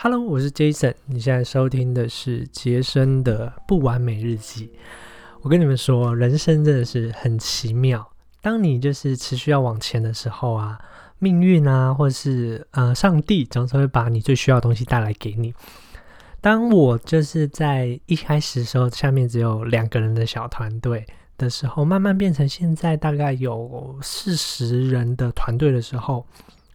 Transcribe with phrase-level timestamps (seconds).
[0.00, 0.94] Hello，我是 Jason。
[1.06, 4.70] 你现在收听的是杰森的不完美日记。
[5.40, 8.08] 我跟你们说，人生真的是很奇妙。
[8.40, 10.78] 当你就是持续要往前的时候啊，
[11.18, 15.52] 命运啊，或者是呃，上帝总是会把你最需要的东西带来给你。
[16.40, 21.04] 当我就是在一开始的时候，下面只有两个人的小团队
[21.36, 26.24] 的时候，慢慢变成现在大概有四十人的团队的时候。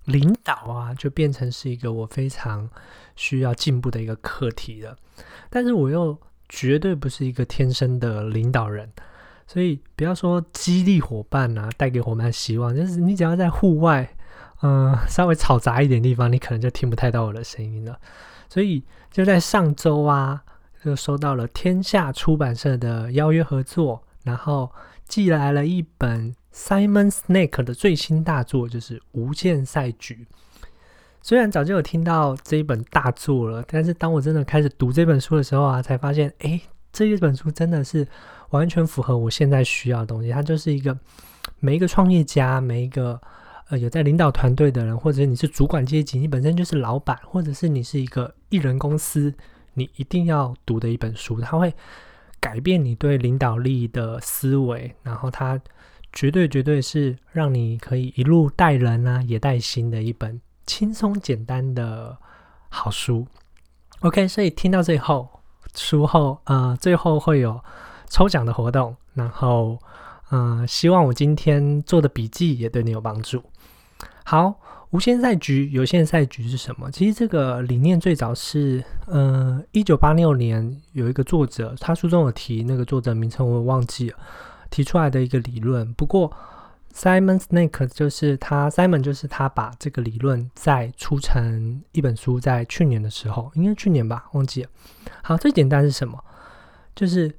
[0.05, 2.69] 领导啊，就变成是一个我非常
[3.15, 4.95] 需要进步的一个课题了。
[5.49, 6.17] 但是我又
[6.49, 8.91] 绝对不是一个天生的领导人，
[9.47, 14.15] 所以不要说激励伙伴啊，带给伙伴希望，就是你只要在户外，
[14.61, 17.99] 嗯，稍微嘈杂一点地方，你可能就听不太到我的声音了。
[18.49, 20.43] 所以就在上周啊，
[20.83, 24.71] 就收到了天下出版社的邀约合作，然后
[25.07, 26.35] 寄来了一本。
[26.53, 30.27] Simon Snake 的最新大作就是《无限赛局》。
[31.21, 38.07] 虽然早就有听到这一本大作了，但是当我真的开始读这本书的时候啊，才发现，哎，这一本书真的是
[38.49, 40.29] 完全符合我现在需要的东西。
[40.29, 40.95] 它就是一个
[41.59, 43.19] 每一个创业家，每一个
[43.69, 49.33] 呃有在领导团队的人，或者你是主管阶级，你本身就是老板，或者是你是一个艺人公司，
[49.73, 51.39] 你一定要读的一本书。
[51.39, 51.73] 它会
[52.41, 55.59] 改变你对领导力的思维，然后它。
[56.13, 62.15] 绝对绝对是让你可以一路带人啊，也带心的一本轻松简单的
[62.69, 63.27] 好书。
[64.01, 65.27] OK，所以听到最后，
[65.75, 67.59] 书后呃最后会有
[68.09, 69.79] 抽奖的活动，然后
[70.29, 73.43] 嗯，希望我今天做的笔记也对你有帮助。
[74.23, 74.53] 好，
[74.91, 76.91] 无限赛局、有限赛局是什么？
[76.91, 84.17] 其实这个理念最早是嗯，一九八六年有一个作者，他书中有提那个作者名称，我忘记了。
[84.73, 86.33] 提出来的一个理论，不过
[86.95, 94.69] Simon Snake 就是他，Simon 就是他把这个理论再出成一本书，在去年的时候，应该去年吧，忘记了。
[95.21, 96.19] 好，最简单是什么？
[96.95, 97.31] 就是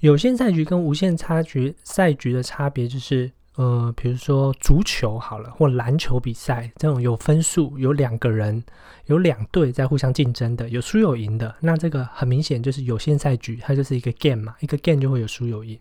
[0.00, 8.64] 有限赛局跟无限差局赛局的差别，就是呃，比如说足球好了，或篮球比赛这种有分数，有两个人，
[9.04, 15.78] 有两队在互相竞争的，有输有赢的，那这个很明显就是有限赛局，它就是一个 game 嘛，一个 game 就会有输有赢。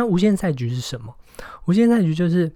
[0.00, 1.14] 那无限赛局是什么？
[1.66, 2.50] 无限赛局就是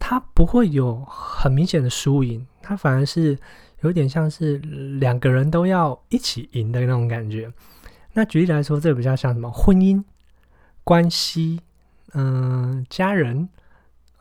[0.00, 3.38] 它不会有很明显的输赢，它反而是
[3.82, 4.58] 有点像是
[4.98, 7.48] 两个人都要一起赢的那种感觉。
[8.14, 9.48] 那举例来说，这比较像什么？
[9.48, 10.02] 婚姻
[10.82, 11.60] 关系，
[12.14, 13.48] 嗯，家人，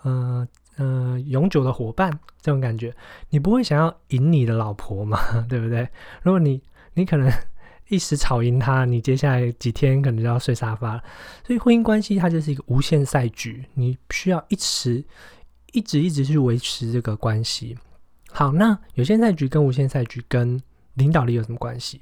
[0.04, 0.48] 嗯
[0.78, 2.12] 嗯，永久的伙伴
[2.44, 2.96] 这种感觉，
[3.32, 5.18] 你不会想要赢你的老婆嘛？
[5.50, 5.90] 对不对？
[6.22, 6.62] 如果你
[6.94, 7.28] 你可能。
[7.92, 11.04] 一时吵赢他，你接下来几天可能就要睡沙发了。
[11.46, 15.04] 所以婚姻关系它就是一个无限赛局，你需要一直、
[15.74, 17.78] 一直、一直去维持这个关系。
[18.32, 20.58] 好，那有限赛局跟无限赛局跟
[20.94, 22.00] 领导力有什么关系？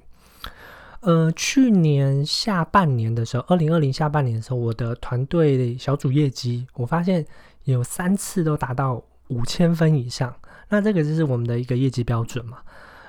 [0.99, 7.25] 呃，去年下半年的时候，二零二零下半年的时候，我的团队小组业绩，我发现
[7.63, 10.31] 有三次都达到五千分以上。
[10.69, 12.59] 那这个就是我们的一个业绩标准嘛？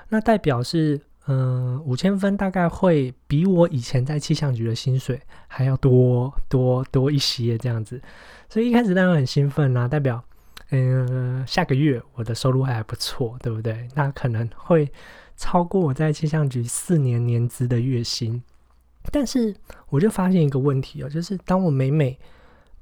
[0.09, 0.99] 那代表是。
[1.31, 8.01] 嗯，五千分大概会比我以前在气象局的薪水还要多多多一些这样子，
[8.49, 10.21] 所以一开始当然很兴奋啦，代表
[10.71, 13.87] 嗯下个月我的收入还不错，对不对？
[13.95, 14.91] 那可能会
[15.37, 18.43] 超过我在气象局四年年资的月薪。
[19.09, 19.55] 但是
[19.87, 22.19] 我就发现一个问题哦，就是当我每每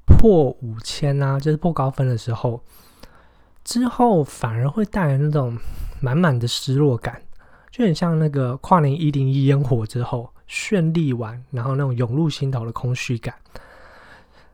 [0.06, 2.64] 破五千啊，就是破高分的时候，
[3.64, 5.56] 之后反而会带来那种
[6.02, 7.22] 满满的失落感。
[7.80, 13.34] 就很像那个跨年一零一烟火之后绚丽完，然后那种涌入心头的空虚感。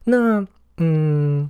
[0.03, 0.46] 那
[0.78, 1.50] 嗯，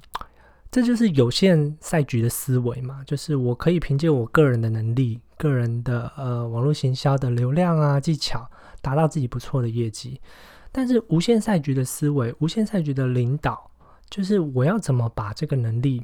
[0.71, 8.49] 这就是有限赛局的思维嘛，就是我可以凭借我个人的能力、个人的呃网络行销的流量啊技巧，
[8.81, 10.21] 达到自己不错的业绩。
[10.71, 13.69] 但是无限赛局的思维、无限赛局的领导，
[14.09, 16.01] 就是我要怎么把这个能力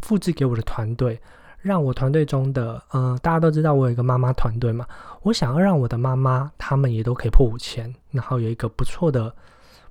[0.00, 1.20] 复制给我的团队。
[1.62, 4.84] 让我团队中的，嗯，大家都知道我有一个妈妈团队嘛，
[5.22, 9.32] 我想要让我的妈妈他们也都可以破五千，然后有一个不错的、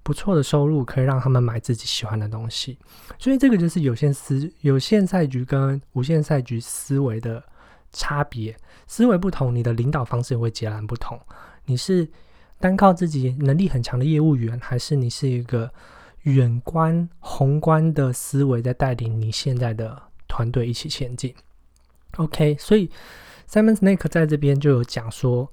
[0.04, 2.78] 不错的收入，可以让他们买自己喜欢的东西。
[3.18, 7.42] 所以这个就是有限思、有限赛局跟无限赛局思维的
[7.94, 8.56] 差别。
[8.86, 11.18] 思维不同，你的领导方式也会截然不同。
[11.64, 12.06] 你是
[12.60, 15.72] 单靠自己能力很强的业务员，还是你是一个
[16.24, 19.98] 远观宏观的思维在带领你现在的
[20.28, 21.34] 团队一起前进
[22.18, 22.90] ？OK，所以
[23.50, 25.52] Simon Snake 在这边就有讲说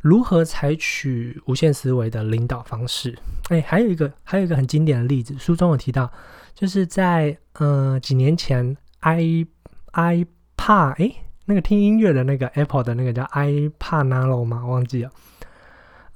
[0.00, 3.18] 如何采取无限思维的领导方式。
[3.50, 6.10] 哎，还有一个，还有一个很经典的例子，书中有提到，
[6.54, 9.46] 就是在呃几年前，i
[9.92, 10.26] i
[10.56, 11.12] 怕哎
[11.46, 14.66] 那个听音乐的那个 Apple 的那个叫 i pa Nano 吗？
[14.66, 15.10] 忘记了。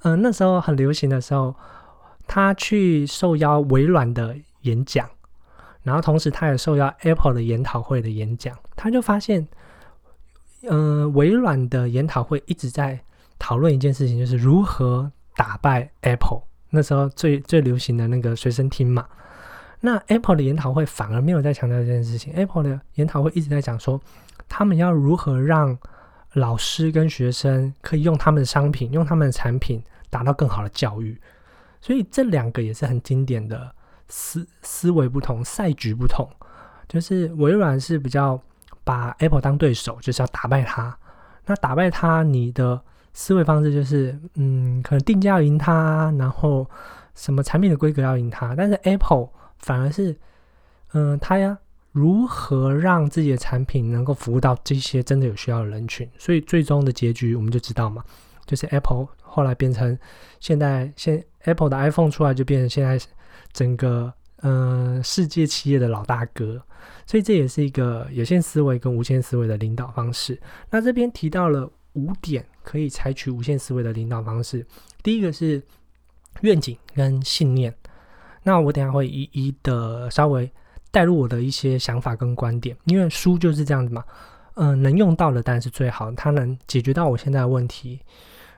[0.03, 1.55] 嗯，那时候很流行的时候，
[2.27, 5.09] 他去受邀微软的演讲，
[5.81, 9.47] 然后同时他也受邀 Apple 的研讨会的演讲，他就发现，
[10.63, 12.99] 嗯，微软的研讨会一直在
[13.37, 16.41] 讨论一件事情，就是如何打败 Apple。
[16.69, 19.05] 那时候最最流行的那个随身听嘛。
[19.81, 22.33] 那 Apple 的研讨会反而没有在强调这件事情。
[22.33, 23.99] Apple 的研讨会一直在讲说，
[24.47, 25.77] 他们要如何让
[26.33, 31.19] 老师跟学生可以用他们的商品、用他们的产品达到更好的教育。
[31.81, 33.75] 所以这两个也是很经典的
[34.07, 36.25] 思思维不同、赛局不同。
[36.87, 38.41] 就是微软是比较
[38.83, 40.97] 把 Apple 当对手，就是要打败它。
[41.45, 42.81] 那打败它，你的
[43.13, 46.69] 思维方式就是，嗯，可能定价要赢它，然后
[47.15, 48.55] 什么产品的规格要赢它。
[48.55, 50.15] 但是 Apple 反而是，
[50.93, 51.57] 嗯，他呀，
[51.91, 56.09] 如何让自己的产品能够服务到这些真的有需要的人群？
[56.17, 58.03] 所以最终的结局我们就知道嘛，
[58.45, 59.97] 就是 Apple 后来变成
[60.39, 62.99] 现在现 Apple 的 iPhone 出来就变成现在
[63.51, 64.13] 整个
[64.43, 66.63] 嗯世界企业的老大哥。
[67.05, 70.39] 所以这也是一个有限思维跟无限思维的领导方式。
[70.69, 74.65] 那这边提到了五点可以采取无限思维的领导方式，
[75.01, 75.61] 第一个是
[76.41, 77.73] 愿景跟信念。
[78.43, 80.49] 那我等下会一一的稍微
[80.91, 84.03] 带入我的一些想法跟观点，因为书就是这样子嘛，
[84.55, 87.99] 嗯，能用到的当然是最好，它能解决到我现在的问题。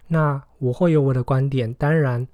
[0.07, 2.25] 那我会有我的观点，当然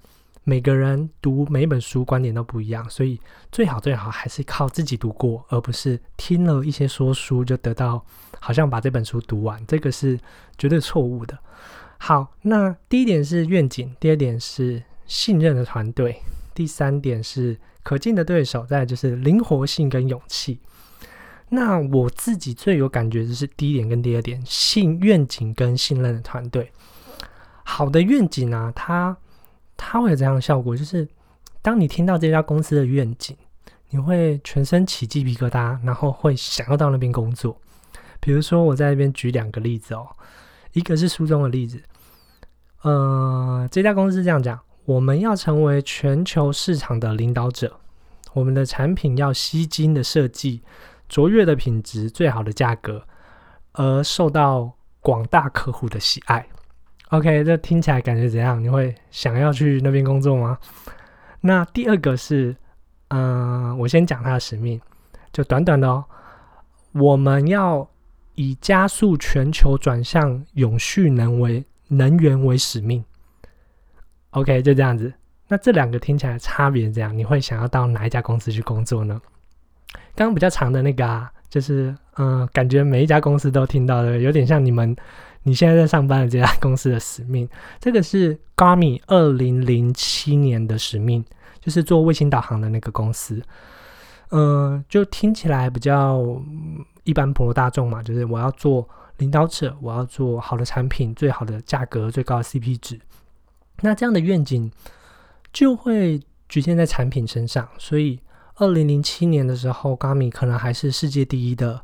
[0.44, 8.04] 每个人读每本书观点都不一样，所以最好最好还是靠自己读过，而不是听了一些说书就得到
[8.40, 10.18] 好像把这本书读完，这个是
[10.58, 11.38] 绝对错误的。
[11.98, 16.20] 好，那第一点是愿景，第二点是信任的团队。
[16.54, 20.60] 第三点是可敬的对手，再就是灵活性跟勇气。
[21.48, 26.70] 那我自己最有感觉就是第一点跟第二点，信愿景跟信任的团队。
[27.62, 29.16] 好的愿景啊，它
[29.84, 31.06] 它会有这样的效果，就是
[31.60, 33.36] 当你听到这家公司的愿景，
[33.90, 37.56] 你会全身起鸡皮疙瘩，然后会想要到那边工作。
[38.20, 40.06] 比如说，我在那边举两个例子哦，
[40.72, 41.82] 一个是书中的例子，
[42.82, 44.58] 呃，这家公司这样讲。
[44.84, 47.78] 我们要成为全球市场的领导者，
[48.32, 50.62] 我们的产品要吸睛的设计、
[51.08, 53.04] 卓越的品质、最好的价格，
[53.72, 56.46] 而受到广大客户的喜爱。
[57.12, 58.58] OK，这听起来感觉怎样？
[58.58, 60.56] 你会想要去那边工作吗？
[61.42, 62.56] 那第二个是，
[63.08, 64.80] 嗯，我先讲它的使命，
[65.30, 66.02] 就短短的哦。
[66.92, 67.86] 我们要
[68.34, 73.04] 以加速全球转向永续能为能源为使命。
[74.30, 75.12] OK，就这样子。
[75.48, 79.20] 那这两个听起来差别这样，你会想要到哪一家公司去工作呢？
[80.14, 84.96] 刚刚比较长的那个啊，就是嗯，感觉每一家公司都听到的，有点像你们
[85.44, 87.48] 你现在在上班的这家公司的使命。
[87.80, 91.24] 这个是 Garmin 二零零七年的使命，
[91.60, 93.42] 就是做卫星导航的那个公司。
[94.30, 96.24] 嗯，就听起来比较
[97.04, 102.98] 一般普罗大众嘛，就是我要做领导者，我要做好的产品，最好的价格，最高的 CP 值。
[103.82, 104.70] 那这样的愿景
[105.52, 108.20] 就会局限在产品身上，所以
[108.56, 111.82] 二零零七年的时候 g a m i 可能还是世界第一的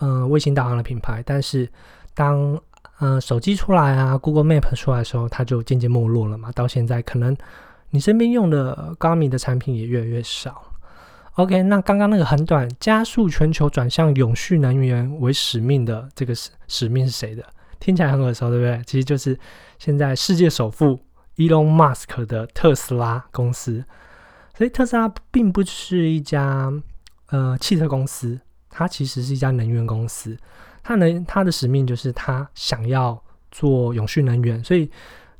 [0.00, 1.68] 嗯卫星导航的品牌，但是
[2.14, 2.58] 当
[3.04, 6.52] 嗯手机出来啊，Google Map 出来的时候，它就渐渐没落了嘛。
[6.52, 7.36] 到现在，可能
[7.90, 10.62] 你身边用的 Garmin 的产品也越来越少。
[11.34, 17.44] OK，那刚刚那个很短，加速全球转向永续能源为使命的这个使使命是谁的？
[17.80, 18.80] 听起来很耳熟，对不对？
[18.86, 19.36] 其实就是
[19.78, 21.00] 现在世界首富。
[21.36, 23.82] Elon Musk 的特斯拉公司，
[24.54, 26.70] 所以特斯拉并不是一家
[27.30, 28.38] 呃汽车公司，
[28.68, 30.36] 它其实是一家能源公司。
[30.82, 34.62] 他能他的使命就是他想要做永续能源。
[34.64, 34.90] 所以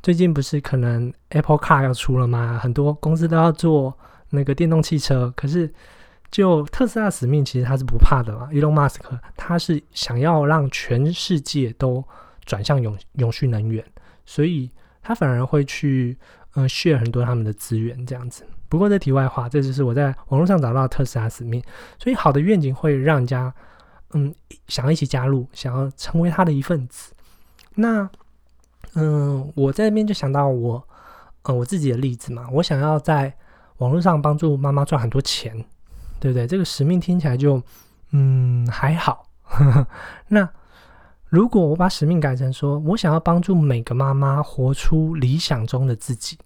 [0.03, 2.59] 最近不是可能 Apple Car 要出了吗？
[2.63, 3.97] 很多公司都要做
[4.31, 5.33] 那个电动汽车。
[5.37, 5.73] 可是
[6.31, 8.49] 就特斯拉使命，其实他是不怕的嘛。
[8.53, 9.01] Elon Musk
[9.37, 12.05] 他是想要让全世界都
[12.45, 13.85] 转向永永续能源，
[14.25, 14.71] 所以。
[15.05, 16.17] 他反而会去，
[16.55, 18.47] 呃，share 很多他们的资源这样子。
[18.69, 21.61] 不过这题外话，这就是我在网络上找到特斯拉使命。
[21.99, 23.53] 所以好的愿景会让人家，
[24.13, 24.35] 嗯，
[24.69, 27.13] 想要一起加入，想要成为他的一份子。
[27.75, 28.09] 那，
[28.95, 30.83] 嗯，我在那边就想到我，
[31.43, 32.49] 呃，我自己的例子嘛。
[32.53, 33.35] 我想要在
[33.79, 35.53] 网络上帮助妈妈赚很多钱，
[36.21, 36.47] 对不对？
[36.47, 37.63] 这个使命听起来就，
[38.11, 39.29] 嗯，还好。
[40.29, 40.49] 那。
[41.29, 46.37] 如果我把使命改成说，我想要帮助每个妈妈活出理想中的自己，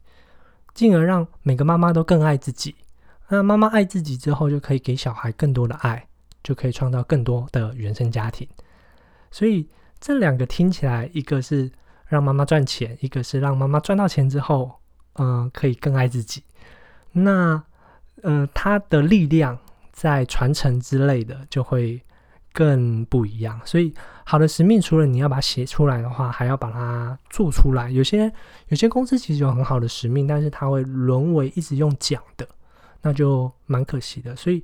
[0.74, 2.76] 进而让每个妈妈都更爱自己。
[3.26, 6.06] 那妈妈爱自己之后，就可以给小孩更多的爱，
[6.46, 8.46] 就可以创造更多的原生家庭。
[9.32, 11.68] 所以这两个听起来，一个是
[12.06, 14.78] 让妈妈赚钱，一个是让妈妈赚到钱之后，
[15.14, 16.44] 嗯，可以更爱自己。
[17.10, 17.60] 那，
[18.22, 19.58] 呃，他的力量
[19.90, 22.00] 在传承之类的，就会
[22.52, 23.60] 更不一样。
[23.64, 23.92] 所以，
[24.24, 27.90] 好的使命，除了你要把它写出来的话，还要把它做出来。
[27.90, 28.32] 有些
[28.68, 32.46] 有些公司其实有很好的使命，但是它会沦为一直用讲的，
[33.02, 34.36] 那就蛮可惜的。
[34.36, 34.62] 所以。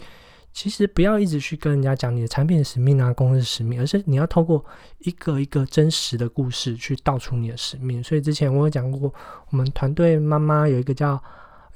[0.52, 4.62] 其实不要一直去跟人家讲你的产品使命啊，公司使命，而是你要透过
[4.98, 8.02] 一个一个真实的故事去道出你的使命。
[8.02, 9.12] 所以之前我有讲过，
[9.50, 11.20] 我们团队妈妈有一个叫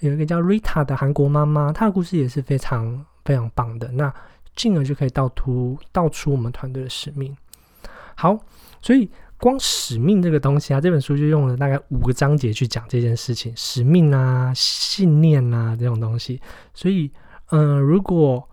[0.00, 3.90] 有一个叫 Rita 的韩国妈妈，她的故事也是非常非常棒的。
[3.92, 4.12] 那
[4.54, 7.35] 进而就可以道出道出我们团队的使命。
[8.14, 8.38] 好，
[8.83, 16.40] 所以光使命这个东西啊，这本书就用了大概五个章节去讲这件事情，使命啊、信念啊这种东西。
[16.75, 17.11] 所以，
[17.50, 18.47] 嗯，如果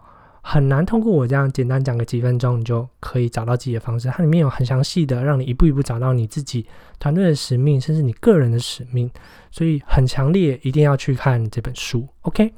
[0.45, 4.09] 很难通过我这样简单讲个几分钟，你就可以找到自己的方式。
[4.09, 6.67] 它里面有很详细的，让你一步一步找到你自己
[6.99, 9.09] 团队的使命，甚至你个人的使命。
[9.49, 12.05] 所以很强烈，一定要去看这本书。
[12.23, 12.53] OK，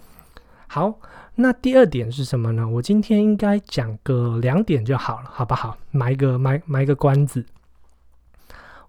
[0.68, 1.00] 好，
[1.36, 2.68] 那第二点是什么呢？
[2.68, 5.77] 我今天应该讲个两点就好了，好不好？
[5.92, 7.46] 埋一个埋埋一个关子，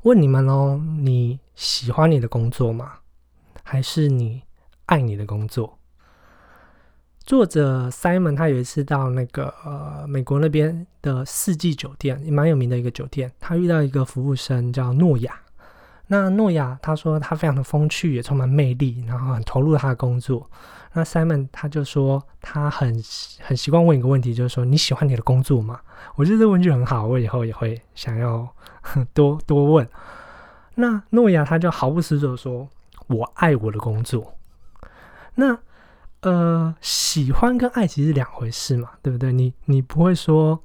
[0.02, 2.94] 问你们哦：你喜欢你的工作吗？
[3.62, 4.42] 还是你
[4.86, 5.78] 爱你的工作？
[7.26, 13.33] 作者 Simon 他有一次到那个呃美国那边的四季酒店，也蛮有名的一个酒店。
[13.40, 15.37] 他遇到一个服务生叫诺亚。
[16.06, 20.49] 那诺亚他说他非常的风趣，也充满魅力，然后很投入他的工作。
[20.92, 22.95] 那 Simon 他就说他很
[23.40, 25.80] 很习惯问一个问题，就是说你喜欢你的工作吗？
[26.14, 28.49] 我觉得这问句很好，我以后也会想要
[29.12, 29.88] 多多问。
[30.76, 32.68] 那诺亚他就毫不思索说
[33.09, 34.35] ：“我爱我的工作。”
[35.35, 35.59] 那
[36.26, 39.33] 呃，喜欢跟爱其实是两回事嘛，对不对？
[39.33, 40.61] 你你不会说，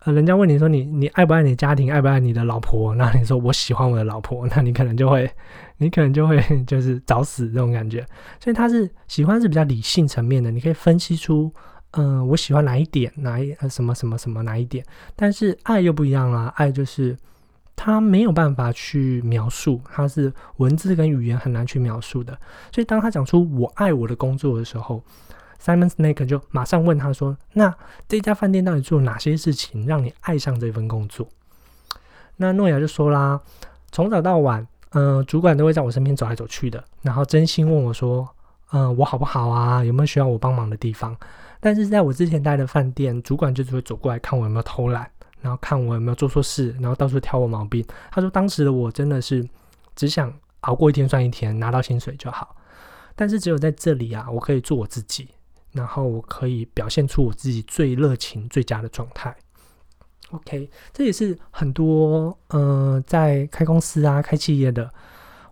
[0.00, 2.94] 呃，人家问你说你你爱不爱你家庭，爱不爱你的老婆？
[2.96, 5.30] 那你说我喜欢我的老婆， 那你可能就会，
[5.78, 6.38] 你可能就会
[6.68, 8.06] 就是找死这种感觉。
[8.38, 11.50] 所以他是喜欢是比较理性层面的，你可以分析出，
[11.92, 14.84] 嗯，我喜欢哪一点，哪一什么什么什么哪一点。
[15.16, 17.16] 但是爱又不一样啦，爱就是。
[17.74, 22.38] 他没有办法去描述，他是文字跟语言很难去描述的。
[22.70, 25.02] 所以当他讲出“我爱我的工作”的时候
[25.62, 27.74] ，Simon Snake 就马上问他说：“那
[28.06, 31.26] 这家饭店到底做了哪些事情让你爱上这份工作？”
[32.36, 33.40] 那诺亚就说啦
[33.90, 38.28] ：“从早到晚，嗯，主管都会在我身边走来走去的，然后真心问我说
[38.72, 39.82] ：‘嗯，我好不好啊？
[39.82, 41.16] 有没有需要我帮忙的地方？’
[41.60, 45.10] 但是在我之前待的饭店，主管就只会走过来看我有没有偷懒。”
[45.40, 47.84] 然后看我有没有做错事，然后到处挑我毛病。
[48.10, 49.48] 他说当时的我真的是
[49.96, 52.54] 只想熬过一天算一天，拿到薪水就好。
[53.16, 55.28] 但是只有在这里啊，我可以做我自己，
[55.72, 59.34] 然后我可以表现出我自己最热情、最佳的状态。
[60.30, 64.92] OK，这也是很多呃在开公司啊、开企业的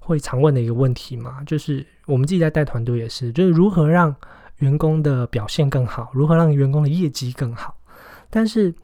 [0.00, 4.14] 会常问的一个问题嘛，就是我们自己在带团队也是，就是如何让
[4.59, 7.76] 员工的表现更好，如何让员工的业绩更好，
[8.28, 8.75] 但是。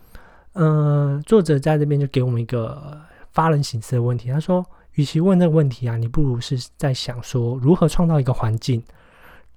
[0.54, 3.00] 嗯，作者在这边就给我们一个
[3.32, 4.28] 发人省思的问题。
[4.30, 8.80] 他说：“与其问这个问题啊，你不如是在想说如何创造一个环境，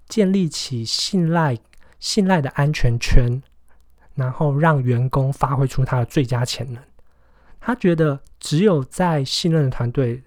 [0.07, 1.55] 建立起信赖、
[1.99, 3.39] 信赖的安全圈，
[4.15, 6.83] 然后让员工发挥出他的最佳潜能。
[7.59, 10.23] 他觉得只有在信任的团队，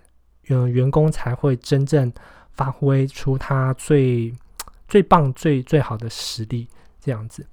[0.50, 2.12] 嗯，员工才会真正
[2.52, 4.32] 发挥出他最
[4.86, 6.68] 最棒、最最好的实力。
[7.00, 7.44] 这样子，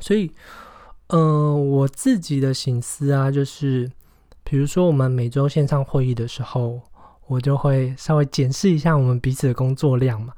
[0.00, 0.32] 所以。”
[1.12, 3.90] 嗯，我自己的心思啊，就是
[4.44, 6.80] 比如说我们每周线上会议的时候，
[7.26, 10.32] 我就会稍微检视一下我们彼此的工作量嘛。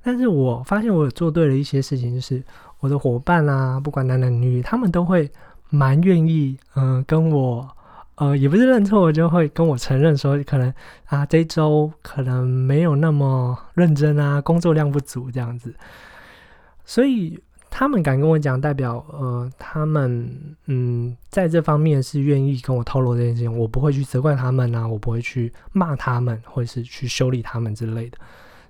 [0.00, 2.40] 但是我发现我有做对了一些事情，就是
[2.78, 5.28] 我的伙伴啊，不管男男女女，他们都会
[5.70, 7.68] 蛮愿意，嗯，跟我，
[8.14, 10.72] 呃，也不是认错，就会跟我承认说，可能
[11.06, 15.74] 啊，这周可能没有那么认真啊，工作量不足这样子，
[16.84, 17.40] 所以。
[17.74, 20.30] 他们敢跟我讲，代表呃，他们
[20.66, 28.18] 嗯，在这方面是愿意跟我透露这件事情，我不会去责怪他们啊，我不会去骂他们，或者是去修理他们之类的。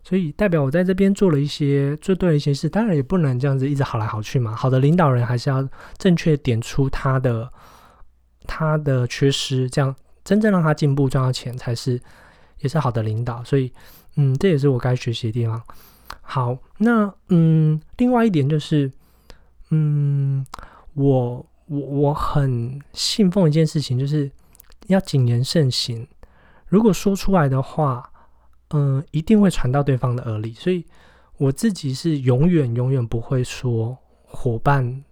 [0.04, 4.54] 所以代表我在这边做了一些做对了一些事，当然也不能这样子一直好来好去嘛。
[4.54, 5.68] 好的领导人还是要
[5.98, 7.52] 正确点出他的
[8.46, 9.92] 他的缺失，这样
[10.22, 12.00] 真正让他进步赚到钱才是
[12.60, 13.42] 也是好的领导。
[13.42, 13.72] 所以
[14.14, 15.60] 嗯，这也是我该学习的地方。
[16.20, 18.90] 好，那嗯，另外一点就是，
[19.70, 20.44] 嗯，
[20.94, 24.30] 我我我很信奉一件事情，就是
[24.88, 26.06] 要谨言慎行。
[26.66, 28.10] 如果说出来的话，
[28.70, 30.52] 嗯，一定会传到对方的耳里。
[30.54, 30.84] 所以
[31.36, 35.04] 我自己是永远永远不会说伙伴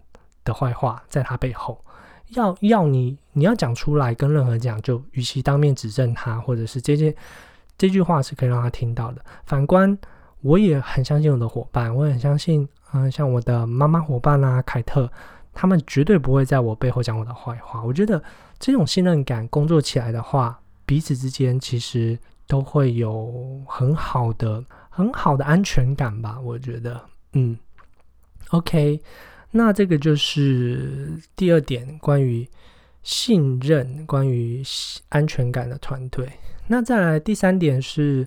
[0.44, 1.84] 的坏话在他背后，
[2.28, 7.14] 要要你你要讲出来跟任何讲，就与其当面指正他，或者是这件
[7.76, 9.24] 这句话是可以让他听到的。
[9.44, 9.98] 反观，
[10.42, 15.10] 我也很相信我的伙伴，我很相信，嗯，像我的妈妈伙伴啊，凯特，
[15.52, 17.82] 他们绝对不会在我背后讲我的坏话。
[17.84, 18.22] 我觉得
[18.58, 26.40] 这种信任感工作起来的话，彼此之间其实都会有很好的、很好的安全感吧。
[26.40, 27.00] 我觉得，
[27.34, 27.56] 嗯
[28.50, 29.00] ，OK，
[29.50, 32.48] 那这个就是第二点，关于
[33.02, 34.62] 信任、关于
[35.10, 36.28] 安全感的团队。
[36.66, 38.26] 那再来第三点是，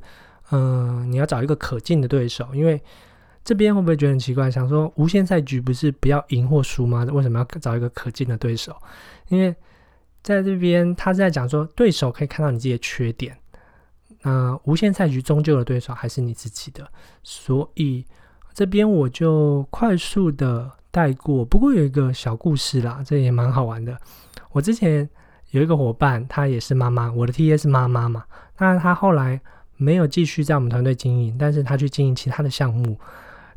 [0.54, 2.80] 嗯，你要找一个可敬的对手，因为
[3.44, 4.52] 这边会不会觉得很奇怪？
[4.52, 7.04] 想说无限赛局不是不要赢或输吗？
[7.12, 8.76] 为什么要找一个可敬的对手？
[9.30, 9.56] 因为
[10.22, 13.36] 在这边他是在讲说，对手可以看到你自己的缺点，
[14.22, 16.88] 那无限赛局终究的对手还是你自己的，
[17.24, 18.06] 所以
[18.54, 21.44] 这边我就快速的带过。
[21.44, 23.98] 不过有一个小故事啦，这也蛮好玩的。
[24.52, 25.10] 我之前。
[25.54, 28.24] 有一个伙伴，她也是妈妈，我的 T A 是妈妈嘛。
[28.58, 29.40] 那她后来
[29.78, 32.98] 没有继续在我们团队经营，但是他去经营其他的项目。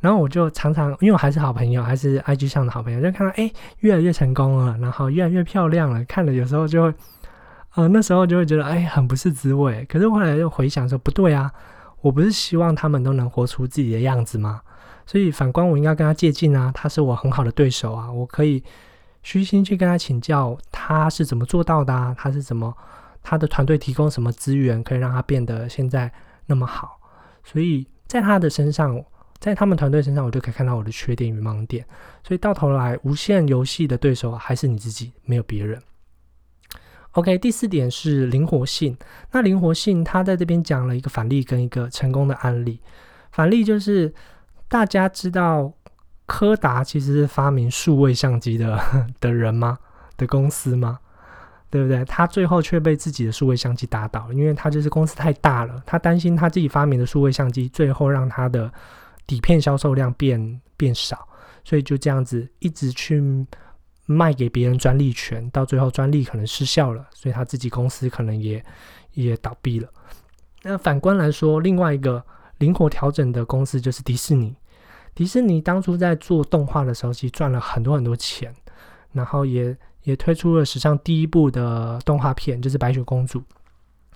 [0.01, 6.05] 然后我就常常，因为我还是好朋友，还是 I G 上的好朋友，就看到哎，越来越成功了，然后越来越漂亮了。
[6.05, 6.95] 看了有时候就会，
[7.75, 9.85] 呃，那时候就会觉得哎，很不是滋味。
[9.89, 11.51] 可是后来又回想说，不对啊，
[12.03, 14.61] 我不是希望他们都能活出自己的样子吗？
[15.07, 18.63] 所以反观我应该跟他接近啊，他是我很好的对手啊，我可以。
[19.23, 21.93] 虚心去跟他请教，他是怎么做到的？
[21.93, 22.15] 啊？
[22.17, 22.73] 他是怎么？
[23.29, 26.13] 他的团队提供什么资源，可以让他变得现在
[26.47, 27.01] 那么好？
[27.43, 29.05] 所以在他的身上，
[29.41, 31.85] 在他们团队身上，我就可以看到我的缺点与盲点。
[32.23, 35.83] 所以到头来，无限游戏的对手还是你自己，没有别人。
[37.13, 38.97] OK，第四点是灵活性。
[39.33, 42.81] 那灵活性，他在这边讲了一个反例跟一个成功的案例。
[43.33, 44.15] 反例就是
[44.69, 45.73] 大家知道。
[46.29, 48.83] 柯达其实是发明数位相机的
[49.21, 49.79] 的人吗？
[50.17, 50.99] 的公司吗？
[51.77, 52.03] 对不对？
[52.07, 58.73] 他最后却被自己的数位相机打倒，因为他就是公司太大了，他担心他自己发明的数位相机最后让他的
[59.27, 61.29] 底片销售量变变少，
[61.65, 63.23] 所以就这样子一直去
[64.07, 68.65] 卖给别人专利权，到最后专利可能失效了，所以他自己公司可能也
[69.13, 69.89] 也倒闭了。
[70.63, 72.25] 那反观来说，另外一个
[72.57, 74.57] 灵活调整的公司就是迪士尼。
[75.15, 78.55] 迪士尼当初在做动画的时候，其实赚了很多很多钱，
[79.13, 83.43] 然后也也推出了史上第一部的动画片，就是白雪公主。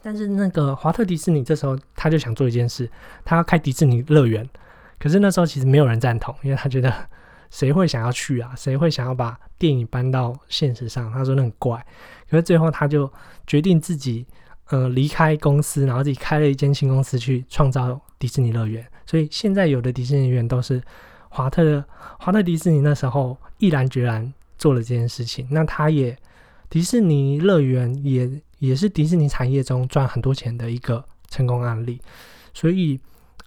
[0.01, 2.89] 但是那个华特迪士尼这时候他就想做一件事，
[3.25, 4.49] 他要开迪士尼乐园。
[5.01, 6.95] 可是那时候其实没有人赞同，因为他觉得
[7.51, 8.55] 谁会想要去啊？
[8.57, 11.11] 谁会想要把电影搬到现实上？
[11.11, 11.85] 他说那很怪。
[12.31, 13.13] 可是最后他就
[13.49, 14.25] 决定自己
[14.69, 18.87] 呃离开公司，然后自己开了一间新公司去创造迪士尼乐园。
[19.07, 20.81] 所以现在有的迪士尼乐园都是
[21.31, 21.85] 华特的，
[22.21, 25.49] 华特迪士尼那时候毅然决然做了这件事情。
[25.51, 26.17] 那他也
[26.69, 32.01] 迪士尼乐园也也是迪士尼产业中赚很多钱的一个成功案例。
[32.55, 33.01] 所以，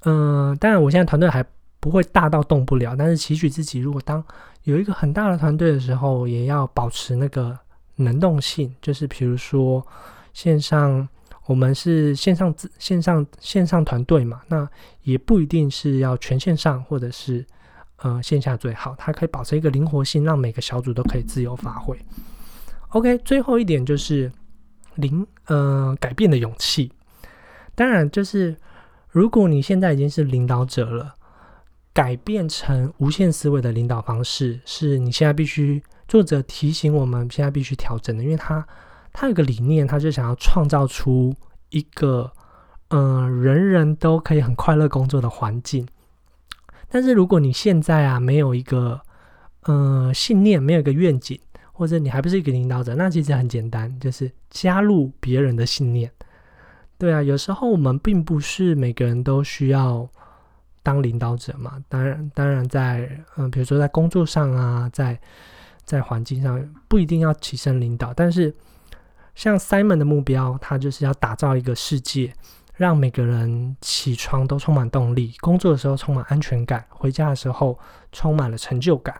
[0.04, 1.41] 嗯，当然我现在团队还
[1.80, 4.21] 不会大到动不了，但是期许自己如果当
[4.63, 7.58] 有一个很大的团队的时候，也要保持那个
[7.95, 9.88] 能动性，就是比如说
[10.34, 11.08] 线上。
[11.45, 14.65] 我们是线上线上线上团队嘛，那
[15.02, 17.45] 也不一定是要全线上或者是
[18.03, 21.97] 呃线下最好，它可以保持一个灵活性，让每个小组都可以自由发挥。
[22.89, 24.31] OK，最后一点就是
[24.93, 26.91] 灵呃改变的勇气。
[27.73, 28.55] 当然，就是
[29.09, 31.15] 如果你现在已经是领导者了，
[31.91, 38.63] 改变成无限思维的领导方式，是你现在必须作者提醒我们现在必须调整的，因为他。
[39.15, 41.31] 他有个理念，他就想要创造出
[41.69, 42.31] 一个，
[42.87, 45.87] 嗯，人人都可以很快乐工作的环境。
[46.93, 49.01] 但是如果你现在啊没有一个，
[49.63, 51.39] 嗯，信念，没有一个愿景，
[51.71, 56.12] 或者你还不是一个领导者，那其实很简单，就是加入别人的信念。
[56.99, 60.08] 对啊，有时候我们并不是每个人都需要
[60.84, 61.84] 当领导者嘛。
[61.89, 65.19] 当然，当然在，嗯，比如说在工作上啊，在
[65.84, 68.53] 在环境上不一定要起身领导，但是。
[69.36, 72.32] 像 Simon 的目标，他就是要打造一个世界，
[72.75, 77.77] 让每个人起床都充满动力，工作的时候充满安全感，回家的时候
[78.12, 79.15] 充满了成就感。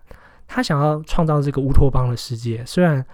[0.48, 2.63] 他想要创造这个乌托邦的世界。
[2.66, 3.06] 虽然，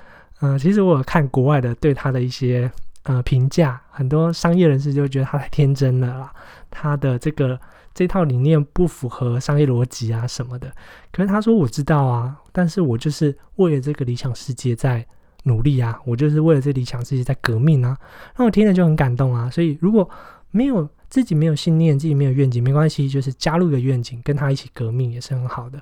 [0.41, 2.71] 嗯，其实我有看国外的对他的一些
[3.03, 6.33] 呃评价，很多商业人士就觉得他太天真了啦，
[6.71, 7.59] 他的这个
[7.93, 10.71] 这套理念不符合商业逻辑啊什么的。
[11.11, 15.05] 可是他说我知道啊，但是我就是为了这个理想世界在。
[15.43, 15.99] 努力啊！
[16.05, 17.97] 我就是为了这理想自己在革命啊！
[18.37, 19.49] 那我听了就很感动啊！
[19.49, 20.09] 所以如果
[20.51, 25.81] 没有自己没有信念，自己没有愿景，没关系，就是加入一个愿景，跟他一起革命也是很好的。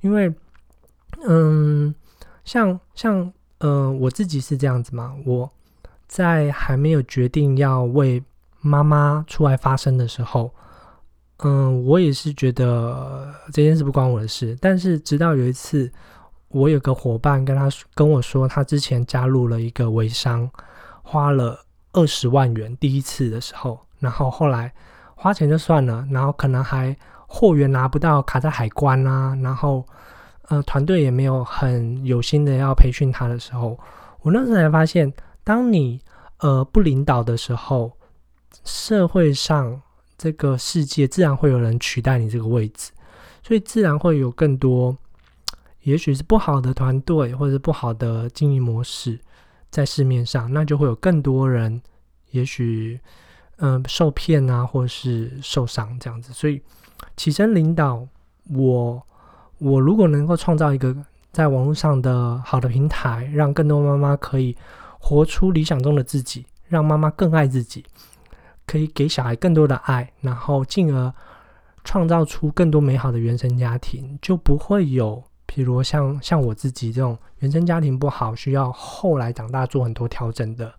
[0.00, 0.32] 因为，
[1.26, 1.94] 嗯，
[2.44, 5.50] 像像嗯，我自己是这样子嘛，我
[6.06, 8.22] 在还没有决定要为
[8.60, 10.52] 妈妈出来发声的时候，
[11.38, 14.56] 嗯，我也是觉得这件事不关我的事。
[14.60, 15.90] 但是直到有一次，
[16.56, 20.50] 我有个伙伴跟他跟我说，他之前加入了一个微商，
[21.02, 24.72] 花了二十万元第一次的时候，然后后来
[25.14, 29.84] 花钱就算了，然后可能还货源拿不到，卡在海关啊，然后
[30.48, 33.78] 呃团队也没有很有心的要培训他的时候，
[34.22, 35.12] 我那时候才发现，
[35.44, 36.00] 当你
[36.38, 37.92] 呃不领导的时候，
[38.64, 39.82] 社会上
[40.16, 42.92] 这个世界自然会有人取代你这个位置，
[43.42, 44.96] 所以自然会有更多。
[45.86, 49.20] 也许是不好的团队，或者是不好的经营模式，
[49.70, 51.80] 在市面上，那就会有更多人，
[52.32, 52.98] 也许，
[53.58, 56.32] 嗯，受骗啊，或是受伤这样子。
[56.32, 56.60] 所以，
[57.16, 58.04] 起身领导，
[58.50, 59.00] 我，
[59.58, 60.92] 我如果能够创造一个
[61.30, 64.56] 在网络上的好的平台，让更多妈妈可以
[64.98, 67.84] 活出理想中的自己，让妈妈更爱自己，
[68.66, 71.14] 可以给小孩更多的爱，然后进而
[71.84, 75.22] 创造出更多美好的原生家庭，就不会有。
[75.46, 80.72] 比如像像我自己这种原生家庭不好，需要后来长大做很多调整的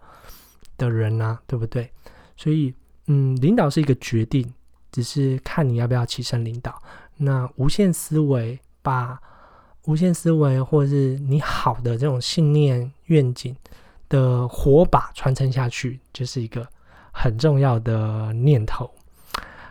[0.77, 1.89] 的人啊，对不对？
[2.35, 2.73] 所以，
[3.07, 4.53] 嗯，领导是一个决定，
[4.91, 6.79] 只是看你要不要起身领导。
[7.15, 9.19] 那无限思维，把
[9.85, 13.55] 无限思维或者是你好的这种信念愿景
[14.09, 16.67] 的火把传承下去，就是一个
[17.11, 18.91] 很重要的念头。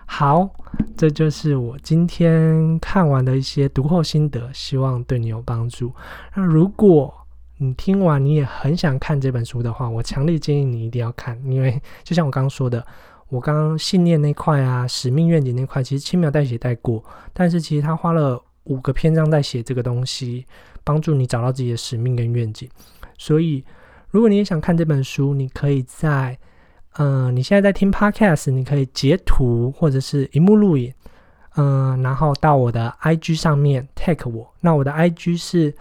[0.09, 0.49] 好，
[0.97, 5.92] 这就是我今天看完的一些读后心得，希望对你有帮助。
[6.35, 7.12] 那如果
[7.59, 12.87] 你听完你也很想看这本书的话，我强烈建议你一定要看，因为就像我刚刚说的，
[13.29, 20.47] 我刚刚信念那块啊，使命愿景那块，其实轻描淡写带过，但是其实他花了五个篇章在写这个东西，
[20.85, 22.69] 帮助你找到自己的使命跟愿景。
[23.19, 23.64] 所以，
[24.09, 26.38] 如果你也想看这本书，你可以在。
[26.99, 30.93] 嗯，你现在在听 Podcast，你可以截图或者是荧幕录影，
[31.57, 34.51] 嗯，然后到我的 IG 上面 tag 我。
[34.61, 35.75] 那我的 IG 是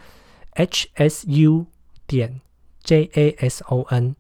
[0.56, 1.66] hsu
[2.06, 2.42] 点
[2.84, 4.16] jason，hsu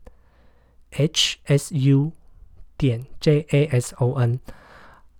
[2.78, 4.40] 点 jason。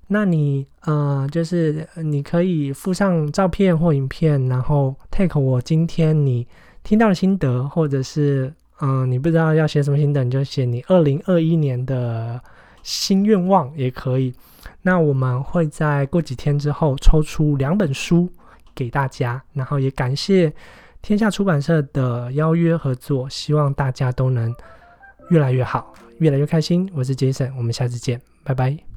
[0.08, 6.48] 那你呃，就是你可以附上照片或影片，然后 tag 我今天你
[6.84, 8.54] 听到的心得，或者是。
[8.82, 12.42] 嗯，你不知道要写什么心得，你就写你二零二一年的
[12.84, 14.34] 新愿望也可以。
[14.82, 18.30] 那我们会在过几天之后抽出两本书
[18.74, 20.54] 给大家，然后也感谢
[21.02, 24.54] 天下出版社的邀约合作，希望大家都能
[25.30, 26.90] 越来越好，越来越开心。
[26.94, 28.95] 我是 Jason，我们下次见，拜拜。